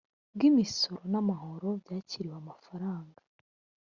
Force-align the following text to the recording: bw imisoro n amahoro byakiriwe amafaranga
bw 0.33 0.41
imisoro 0.49 0.97
n 1.11 1.13
amahoro 1.21 1.69
byakiriwe 1.81 2.35
amafaranga 2.43 3.19